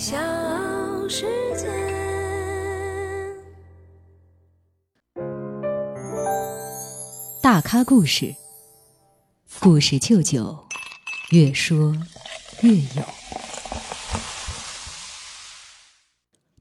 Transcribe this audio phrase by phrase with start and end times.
[0.00, 0.16] 小
[1.10, 1.26] 世
[1.58, 1.68] 界。
[7.42, 8.34] 大咖故事，
[9.60, 10.58] 故事舅舅，
[11.32, 11.94] 越说
[12.62, 13.04] 越有。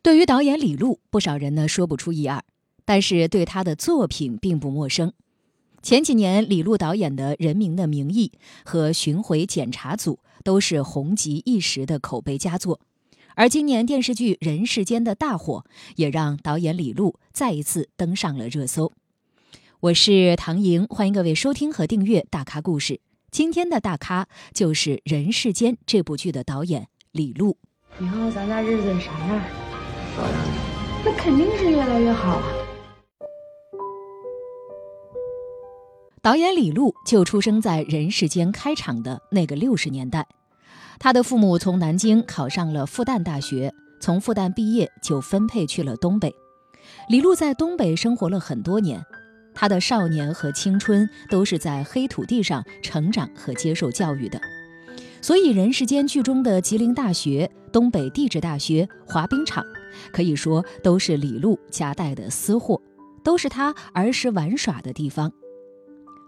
[0.02, 2.44] 对于导演李路，不少人呢说不出一二，
[2.84, 5.14] 但是对他的作品并不陌生。
[5.82, 8.34] 前几年，李路导演的《人民的名义》
[8.70, 12.82] 和《巡回检查组》都是红极一时的口碑佳作，
[13.36, 15.64] 而今年电视剧《人世间》的大火，
[15.96, 18.92] 也让导演李路再一次登上了热搜。
[19.80, 22.94] 我是唐莹，欢迎各位收听和订阅《大咖故事》。
[23.32, 27.58] 今天的大咖就是《人世间》这部剧的导演李路。
[28.02, 29.42] 以后咱家日子啥样？
[31.06, 32.44] 那肯定是越来越好啊！
[36.22, 40.28] 导演李路就出生在《人世间》开场的那个六十年代，
[41.00, 46.36] 他的父母从南京考上了复旦大学，从复旦毕业就分配去了东北。
[47.08, 49.02] 李路在东北生活了很多年，
[49.56, 54.42] 他的少年和青春都是在黑土地上成长和接受教育的，
[55.22, 59.64] 所以《人世间》剧中的吉林大学、东北地质大学、滑冰场，
[60.12, 62.82] 可以说都是李路家带的私货，
[63.24, 65.32] 都是他儿时玩耍的地方。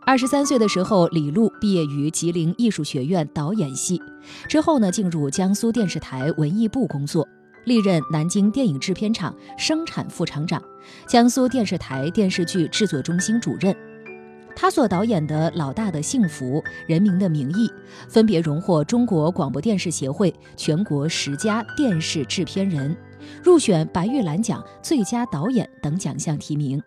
[0.03, 4.01] 二十三岁的时候，李路毕业于吉林艺术学院导演系，
[4.47, 7.25] 之后呢，进入江苏电视台文艺部工作，
[7.65, 10.61] 历任南京电影制片厂生产副厂长、
[11.07, 13.73] 江苏电视台电视剧制作中心主任。
[14.53, 16.45] 他所导演的《老大的幸福》
[16.87, 17.67] 《人民的名义》，
[18.09, 22.95] 分别荣获中国广播电视协会全国十佳电视制片人，
[23.41, 26.81] 入选白玉兰奖最佳导演等奖项提名。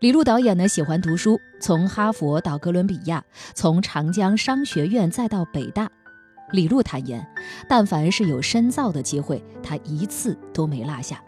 [0.00, 5.88] 李路导演呢喜欢读书，从哈佛到哥伦比亚，从长江商学院再到北大。
[6.50, 7.26] 李路坦言，
[7.68, 11.22] 但凡是有深造的机会，他一次都没落下。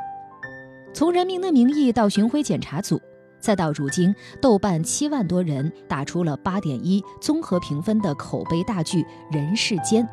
[0.92, 2.96] 从《人民的名义》到《巡回检查组》，
[3.40, 9.02] 再到如今豆瓣七万多人打出了八点一综合评分的口碑大剧
[9.32, 10.04] 《人世间》，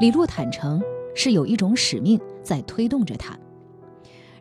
[0.00, 0.82] 李路坦诚
[1.14, 3.34] 是有一种使命在推动着他。《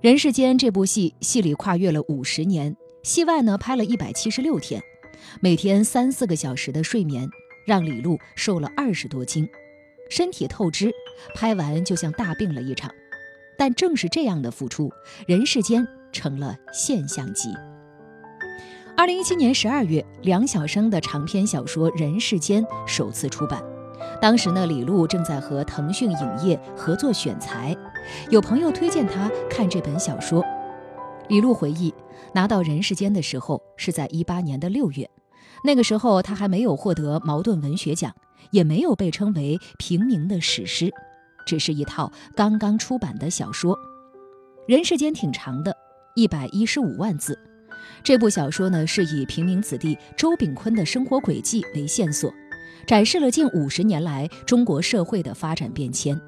[0.02, 2.76] 人世间》这部戏，戏里跨越了五十年。
[3.04, 4.82] 戏外呢，拍了一百七十六天，
[5.40, 7.28] 每天三四个小时的睡眠，
[7.66, 9.50] 让李路瘦了二十多斤，
[10.08, 10.92] 身体透支，
[11.34, 12.92] 拍完就像大病了一场。
[13.58, 14.92] 但正是这样的付出，
[15.26, 17.50] 人世间成了现象级。
[18.96, 23.64] 二零一七年十二月，梁晓声的长篇小说《人世间》首次出版，
[24.22, 27.76] 当时呢，李路正在和腾讯影业合作选材，
[28.30, 30.46] 有朋友推荐他看这本小说。
[31.32, 31.94] 李路回忆，
[32.34, 35.10] 拿到《人世间》的时候是在一八年的六月，
[35.64, 38.14] 那个时候他还没有获得茅盾文学奖，
[38.52, 40.92] 也没有被称为平民的史诗，
[41.46, 43.74] 只是一套刚刚出版的小说。
[44.68, 45.74] 《人世间》挺长的，
[46.18, 47.40] 一百一十五万字。
[48.04, 52.30] 这部小说呢，是以平民子弟周炳坤的生活轨迹为线索，
[52.86, 56.20] 展示了近五十年来中国社会的发展变迁。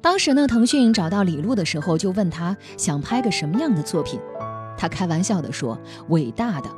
[0.00, 4.18] 当时呢，腾讯找到李路的时候，就问他想拍个什么样的作品。
[4.76, 5.78] 他开玩笑地说
[6.10, 6.70] ：“伟大的。”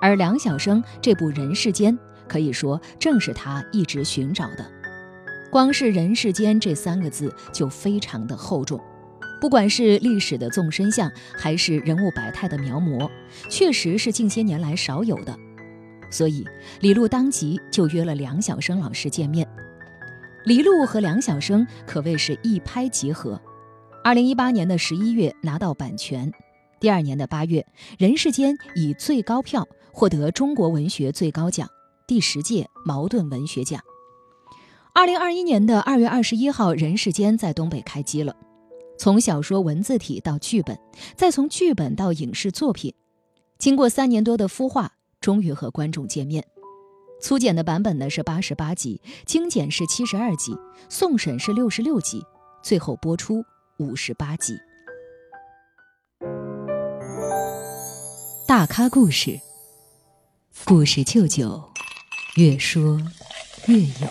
[0.00, 1.96] 而梁晓声这部《人世间》，
[2.28, 4.70] 可以说正是他一直寻找的。
[5.50, 8.80] 光是“人世间”这三个字就非常的厚重，
[9.40, 13.10] 不管是历史的纵深像，还是人物百态的描摹，
[13.48, 15.34] 确实是近些年来少有的。
[16.10, 16.44] 所以
[16.80, 19.48] 李路当即就约了梁晓声老师见面。
[20.44, 23.40] 李路和梁晓声可谓是一拍即合。
[24.04, 26.30] 二零一八年的十一月拿到版权，
[26.84, 31.66] 第二年的八月，《人世间》以最高票获得中国文学最高奖
[32.06, 33.80] 第十届茅盾文学奖。
[34.92, 38.36] 二零二一年的二月二十一号，《人世间》在东北开机了。
[38.98, 40.78] 从小说文字体到剧本，
[41.16, 42.92] 再从剧本到影视作品，
[43.56, 44.92] 经过三年多的孵化，
[45.22, 46.44] 终于和观众见面。
[47.18, 50.54] 粗剪的版本呢是八十八集，精简是七十二集，
[50.90, 52.22] 送审是六十六集，
[52.62, 53.42] 最后播出
[53.78, 54.54] 五十八集。
[58.46, 59.40] 大咖故事，
[60.66, 61.72] 故事舅舅，
[62.36, 63.00] 越说
[63.66, 64.08] 越有。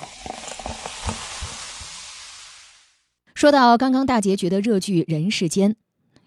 [3.35, 5.71] 说到刚刚大结局的热剧《人世间》，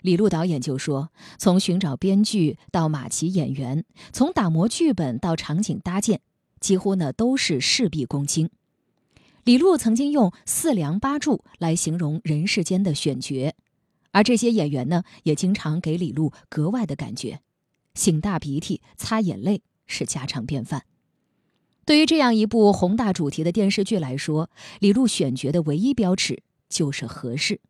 [0.03, 6.21] 李路导演就说：“从寻找编剧到马奇演员，从打磨剧本到场景搭建。”
[6.61, 8.51] 几乎呢都是事必躬亲。
[9.43, 13.53] 李路曾经用“四梁八柱”来形容人世间的选角，
[14.13, 17.41] 而这些演员呢也经常给李路格外的感觉，
[17.97, 20.85] 擤大鼻涕、擦眼泪是家常便饭。
[21.85, 24.51] 对于这样一部宏大主题的电视剧来说，
[24.81, 27.61] 李路选角的唯一标尺就是合适。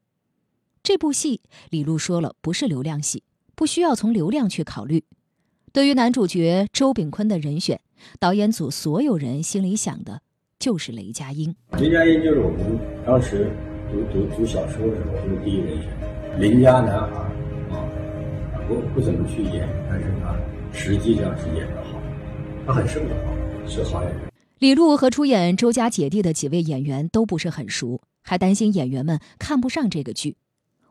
[0.83, 1.41] 这部戏，
[1.71, 3.23] 李路说了不是流量戏，
[3.55, 5.05] 不需要从流量去考虑。
[5.73, 7.81] 对于男主角周炳坤的人选，
[8.19, 10.23] 导演组所有人心里想的
[10.59, 11.55] 就是雷佳音。
[11.73, 13.51] 雷佳音就是我们当时
[13.93, 17.26] 读读读小说的时候就是第一人选，邻家男孩，
[18.69, 20.35] 不不怎么去演，但是他
[20.73, 22.01] 实际上是演得好，
[22.67, 23.07] 他很适合
[23.67, 24.21] 是好演员。
[24.59, 30.37] 李璐和出演周家姐弟的几位演员都不是很熟，还担心演员们看不上这个剧。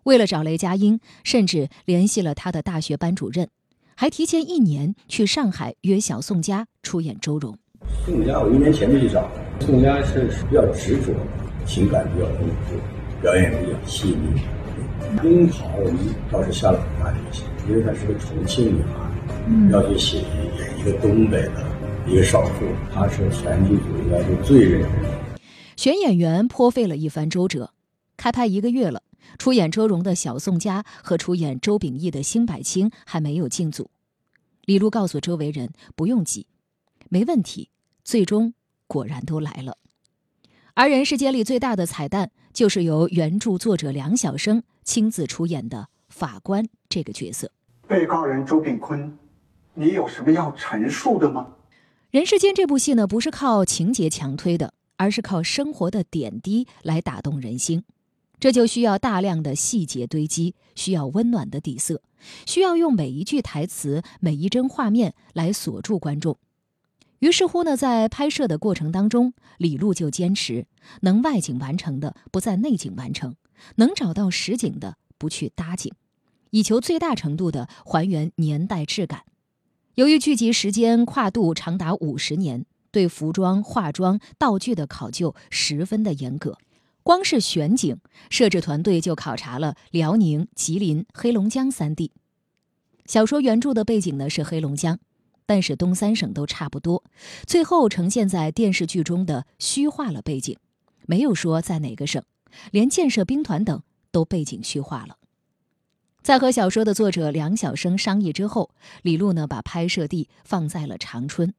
[0.04, 3.50] 为了找雷佳音，甚至联系了他的大学班主任，
[3.96, 7.58] 还提前一年去上海约小宋佳出演周蓉。
[8.06, 9.28] 宋佳，我一年前就去找。
[9.60, 11.12] 宋佳是比较执着，
[11.66, 12.76] 情感比较丰富，
[13.22, 14.42] 表演比较细腻。
[15.24, 21.64] 樱桃，我们倒是下了很大决心，因为她是个重庆女孩，要去写演一个东北的
[22.08, 25.10] 一个少妇，她是全剧组应该是最认真的。
[25.76, 27.72] 选演员颇费了一番周折，
[28.18, 29.02] 开拍一个月了。
[29.38, 33.90] 出演周蓉的小宋佳和出演周秉义的辛柏青还没有进组，
[34.66, 36.46] 李璐告诉周围人不用急，
[37.10, 37.70] 没问题。
[38.04, 38.54] 最终
[38.88, 39.78] 果然都来了。
[40.76, 47.52] 而人世间里最大的彩蛋，就是由原著作者梁晓声亲自出演的法官这个角色。
[47.86, 49.16] 被告人周炳坤，
[49.74, 51.48] 你有什么要陈述的吗？
[52.12, 57.84] 人世间这部戏呢，不是靠情节强推的，而是靠生活的点滴来打动人心。
[58.40, 62.02] 这就需要大量的细节堆积，需要温暖的底色，
[62.46, 66.38] 需要用每一句台词、每一帧画面来锁住观众。
[67.26, 70.68] 于是乎呢，在拍摄的过程当中，李路就坚持
[71.02, 73.36] 能外景完成的不在内景完成，
[73.78, 75.92] 能找到实景的不去搭景，
[76.52, 79.24] 以求最大程度的还原年代质感。
[79.96, 86.60] 由于剧集时间跨度长达五十年，对服装、化妆、道具的考究十分的严格。
[87.02, 87.98] 光是选景，
[88.30, 92.12] 摄制团队就考察了辽宁、吉林、黑龙江三地。
[93.08, 95.00] 小说原著的背景呢是黑龙江，
[95.46, 97.04] 但是东三省都差不多。
[97.46, 100.58] 最后呈现在电视剧中的虚化了背景，
[101.06, 102.24] 没有说在哪个省，
[102.72, 103.82] 连建设兵团等
[104.12, 105.18] 都背景虚化了。
[106.22, 108.72] 在和小说的作者梁晓声商议之后，
[109.04, 111.54] 李璐呢把拍摄地放在了长春。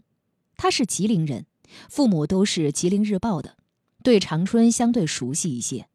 [0.56, 1.46] 他是吉林人，
[1.88, 3.54] 父母都是吉林日报的。
[4.02, 5.86] 对长春相对熟悉一些，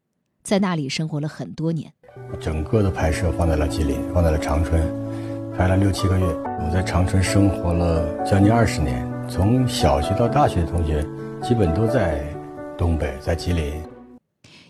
[0.42, 1.92] 在那里生活了很多年。
[2.40, 4.82] 整个的拍摄放在了吉林，放在了长春，
[5.56, 6.24] 拍了六七个月。
[6.24, 11.02] 我在长春生活了将近二十年，从小学到大学的同学
[11.42, 12.26] 基本都在
[12.78, 13.82] 东北，在吉林。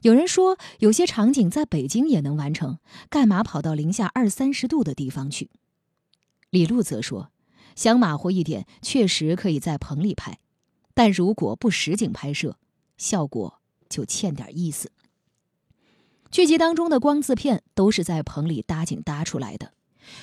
[0.03, 5.51] 有人说，有些场景在北京也能完成，干嘛跑到零下二三十度的地方去？
[6.51, 7.31] 李璐则说，
[7.77, 10.39] 想马虎一点，确实可以在棚里拍，
[10.95, 12.57] 但如果不实景拍摄。
[12.99, 14.93] 效果就欠点意思。
[16.31, 19.73] 剧集当中的光字片都是在棚里搭景搭出来的，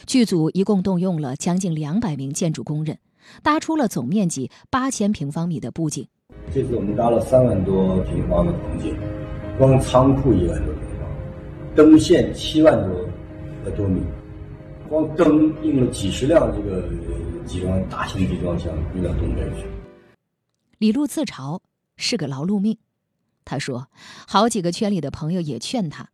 [0.05, 2.97] 剧组一共动用了将近两百名建筑工人，
[3.43, 6.07] 搭出了总面积八千平方米的布景。
[6.53, 8.97] 这次我们搭了三万多平方的棚景，
[9.57, 14.01] 光仓库一万多平方，灯线七万多多米，
[14.87, 16.83] 光灯用了几十辆这个
[17.45, 19.67] 集装大型集装箱运到东北去。
[20.77, 21.59] 李路自嘲。
[22.01, 22.77] 是个劳碌命，
[23.43, 23.89] 他说，
[24.25, 26.11] 好几个圈里的朋友也劝他，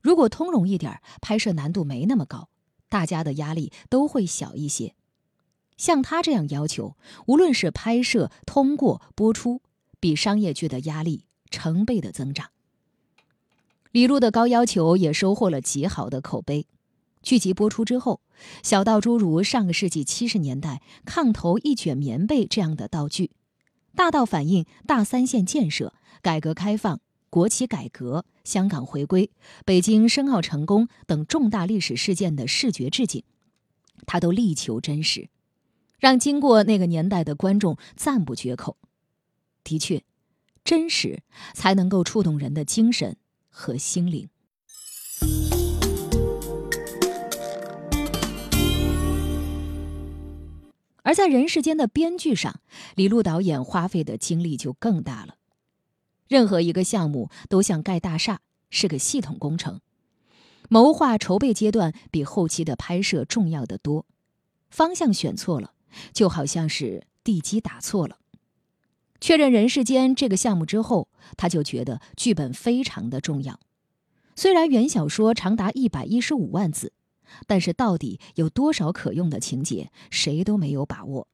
[0.00, 2.48] 如果通融一点，拍摄难度没那么高，
[2.94, 4.94] 大家的压力都会小一些。
[5.76, 6.96] 像他这样要求，
[7.26, 9.62] 无论是拍摄、通过、播出，
[9.98, 12.50] 比商业剧的压力成倍的增长。
[13.90, 16.68] 李璐的高要求也收获了极好的口碑。
[17.20, 18.20] 剧集播出之后，
[18.62, 23.32] 小到诸如上个世纪七十年代炕头一卷棉被这样的道具。
[23.96, 27.00] 大到反映大三线建设、改革开放、
[27.34, 29.28] 国企改革、香港回归、
[29.64, 33.24] 北京申奥成功等重大历史事件的视觉致敬，
[34.06, 35.28] 他都力求真实，
[35.98, 38.76] 让经过那个年代的观众赞不绝口。
[39.64, 40.04] 的确，
[40.62, 41.24] 真实
[41.54, 43.16] 才能够触动人的精神
[43.48, 44.28] 和心灵。
[51.02, 52.60] 而在人世间的编剧上，
[52.94, 55.34] 李路导演花费的精力就更大了。
[56.28, 58.40] 任何一个项目都像盖大厦，
[58.70, 59.80] 是个系统工程，
[60.68, 64.06] 谋划筹备阶段比后期的拍摄重要的多。
[64.70, 65.72] 方向选错了，
[66.12, 68.18] 就好像是地基打错了。
[69.20, 73.60] 确认人世间这个项目之后，他就觉得剧本非常的重要。
[74.34, 76.92] 虽然原小说长达一百一十五万字。
[77.46, 81.26] 但是到底有多少可用的情节，谁都没有把握。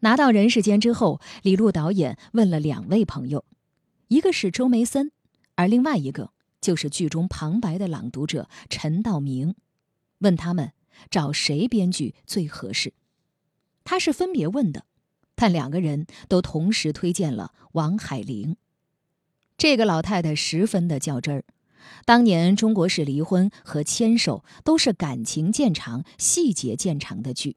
[0.00, 3.44] 拿到《人世间》之后，李路导演问了两位朋友，
[4.08, 5.10] 一个是周梅森，
[5.54, 6.30] 而另外一个
[6.60, 9.54] 就是剧中旁白的朗读者陈道明，
[10.18, 10.72] 问他们
[11.10, 12.92] 找谁编剧最合适。
[13.84, 14.86] 他是分别问的，
[15.34, 18.56] 但两个人都同时推荐了王海玲。
[19.56, 21.44] 这个老太太十分的较真儿。
[22.06, 27.56] 当年中国式离婚和牵手都是感情见长、细节见长的剧，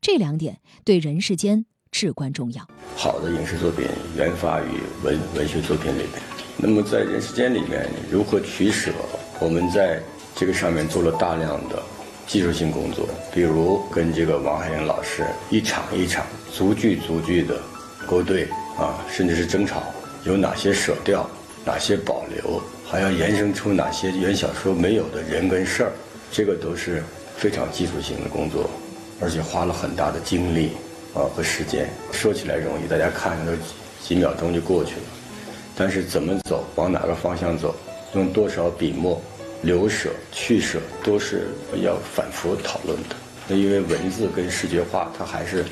[0.00, 2.62] 这两点对人世间至关重要。
[2.94, 3.86] 好的影视作品
[4.18, 6.10] 源发于文文学作品里面。
[6.58, 8.92] 那么在人世间里面如何取舍？
[9.40, 9.98] 我们在
[10.34, 11.82] 这个上面做了大量的
[12.26, 17.58] 技术性工作，比如跟这个王海玲老师一场一场逐句逐句的
[18.06, 18.46] 勾兑
[18.78, 19.82] 啊，甚至是争吵，
[20.24, 21.26] 有哪些舍掉，
[21.64, 25.92] 哪些保留，还要延伸出哪些原小说没有的人跟事儿，
[26.30, 27.02] 这个都是
[27.38, 28.68] 非常技术性的工作，
[29.18, 30.72] 而且花了很大的精力
[31.16, 31.88] 啊和时间。
[32.12, 33.52] 说起来容易，大家看都
[34.02, 35.02] 几秒钟就过去了。
[35.74, 37.74] 但是怎么走，往哪个方向走，
[38.14, 39.20] 用多少笔墨，
[39.62, 41.48] 留舍去舍，都是
[41.82, 43.16] 要反复讨论的。
[43.48, 45.64] 那因为文字跟视觉化，它还是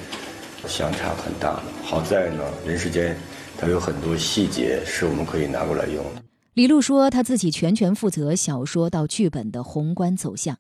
[0.67, 1.63] 相差很大的。
[1.85, 3.17] 好在呢，人世间
[3.59, 6.23] 它有很多细节是我们可以拿过来用的。
[6.55, 10.57] 李璐说，他自己全权负责小说到剧本的宏观走向，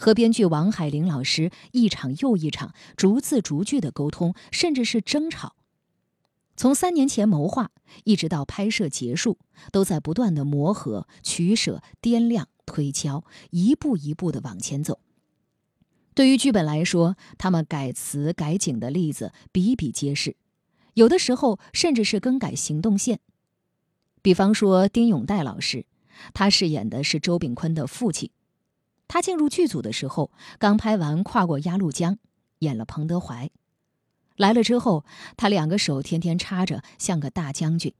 [0.00, 5.56] 和编剧王海玲老师一场又一场逐字逐句的沟通，甚至是争吵。
[6.56, 7.70] 从三年前谋划，
[8.04, 9.36] 一直到拍摄结束，
[9.70, 15.00] 都在不断的磨合、取舍、掂量、推敲，一步一步的往前走。
[16.14, 20.34] 对于剧本来说，他们改词改景的例子比比皆是，
[20.94, 23.20] 有的时候甚至是更改行动线。
[24.22, 25.84] 比方说丁永岱老师，
[26.32, 28.30] 他饰演的是周炳坤的父亲。
[29.12, 32.14] 他进入剧组的时候，刚拍完《跨过鸭绿江》，
[32.60, 33.50] 演了彭德怀。
[34.36, 35.04] 来了之后，
[35.36, 37.92] 他两个手天天插着，像个大将军。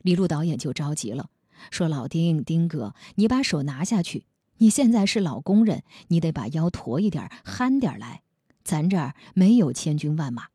[0.00, 1.28] 李璐导演就着急了，
[1.72, 4.26] 说：“老丁，丁哥，你把手拿下去。
[4.58, 8.22] 你现在是老工人，你得把腰驼一点，憨点来。
[8.62, 10.46] 咱这儿没有千军万马。”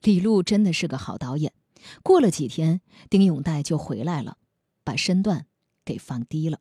[0.00, 1.52] 李璐真的是个好导演。
[2.02, 2.80] 过了几天，
[3.10, 4.38] 丁永岱就回来了，
[4.82, 5.44] 把身段
[5.84, 6.60] 给放低了。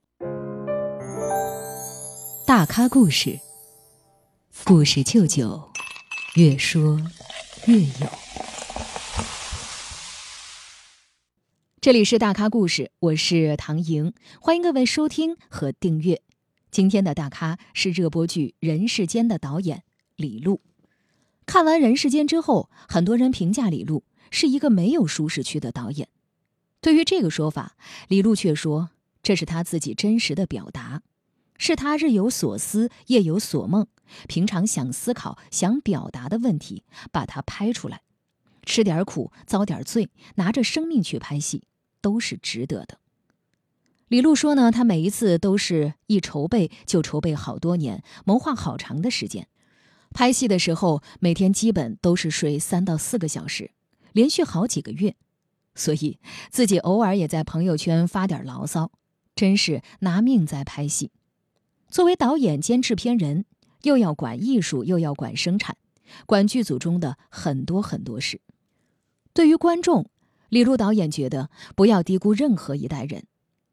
[2.55, 3.39] 大咖故事，
[4.63, 5.71] 故事舅舅，
[6.35, 7.01] 越说。
[7.65, 8.07] 越有，
[11.81, 16.21] 这里是大咖故事，我是唐莹，欢迎各位收听和订阅。
[16.69, 19.81] 今天的大咖是热播剧《人世间》的导演
[20.15, 20.61] 李璐。
[21.47, 26.07] 看完《人世间》之后，很多人评价李璐是一个没有舒适区的导演。
[26.81, 27.75] 对于这个说法，
[28.09, 28.91] 李璐却说
[29.23, 31.01] 这是他自己真实的表达，
[31.57, 33.87] 是他日有所思，夜有所梦。
[34.27, 38.01] 平常想思考、想表达的问题，把它拍出来，
[38.63, 41.63] 吃点苦、遭点罪，拿着生命去拍戏，
[42.01, 42.99] 都是值得的。
[44.09, 49.47] 李璐说呢，他每一次都是一筹备就筹备好多年，谋划好长的时间。
[50.11, 53.71] 拍戏的时候，每天基本都是睡三到四个小时，
[54.11, 55.15] 连续好几个月。
[55.73, 56.19] 所以
[56.51, 58.91] 自己偶尔也在朋友圈发点牢骚，
[59.35, 61.09] 真是拿命在拍戏。
[61.93, 63.45] 作为导演兼制片人。
[63.83, 65.75] 又要管艺术，又要管生产，
[66.25, 68.39] 管剧组中的很多很多事。
[69.33, 70.09] 对于观众，
[70.47, 73.25] 李璐导演觉得不要低估任何一代人，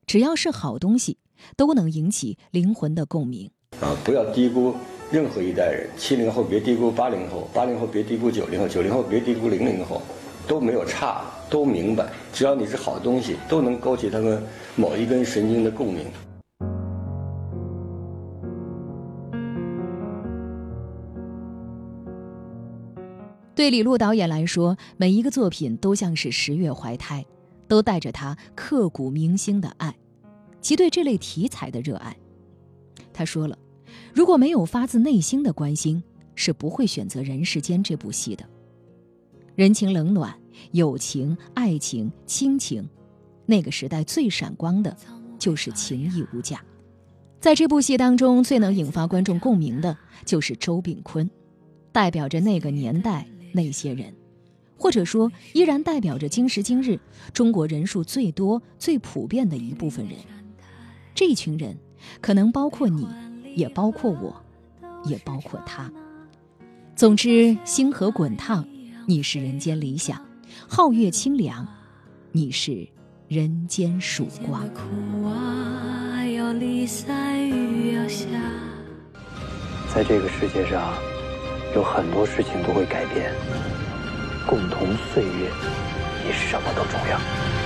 [0.06, 1.16] 只要是好东西，
[1.56, 3.52] 都能引起灵魂的共鸣。
[3.80, 4.74] 啊，不要低估
[5.12, 10.02] 任何一代人，七零后别低估八零后，八零后别低估九零后，九零后别低估零零后，
[10.48, 14.42] 都没有差，都明白，只要你是好东西，都能勾起他们
[14.74, 16.04] 某一根神经的共鸣。
[23.60, 27.22] 对李璐导演来说，每一个作品都像是十月怀胎，
[27.68, 29.94] 都带着他刻骨铭心的爱，
[30.62, 32.16] 其对这类题材的热爱。
[33.12, 33.58] 他说了，
[34.14, 36.02] 如果没有发自内心的关心，
[36.34, 38.42] 是不会选择《人世间》这部戏的。
[39.56, 40.34] 人情冷暖、
[40.72, 42.88] 友情、爱情、亲情，
[43.44, 44.96] 那个时代最闪光的，
[45.38, 46.64] 就是情义无价。
[47.40, 51.30] 在这部戏当中，最能引发观众共鸣的，就是周炳坤，
[51.92, 53.26] 代表着那个年代。
[53.52, 54.14] 那些人，
[54.76, 56.98] 或者说依然代表着今时今日
[57.32, 60.16] 中国人数最多、最普遍的一部分人。
[61.14, 61.76] 这一群人，
[62.20, 63.06] 可能包括你，
[63.54, 64.42] 也包括我，
[65.04, 65.90] 也包括他。
[66.94, 68.66] 总之，星河滚烫，
[69.06, 70.16] 你是人间理想；
[70.68, 71.66] 皓月清凉，
[72.32, 72.88] 你是
[73.28, 74.68] 人间曙光。
[79.92, 81.09] 在这个世界上。
[81.74, 83.32] 有很多事情都会改变，
[84.46, 85.48] 共同岁月
[86.22, 87.59] 比什么都重要。